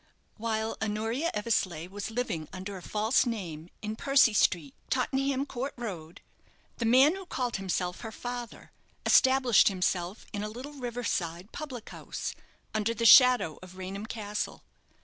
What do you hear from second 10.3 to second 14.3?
in a little river side public house, under the shadow of Raynham